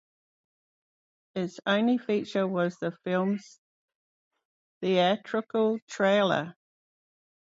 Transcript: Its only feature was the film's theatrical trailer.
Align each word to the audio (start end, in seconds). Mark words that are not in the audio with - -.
Its 1.35 1.59
only 1.67 1.99
feature 1.99 2.47
was 2.47 2.75
the 2.79 2.91
film's 3.03 3.59
theatrical 4.79 5.77
trailer. 5.87 6.55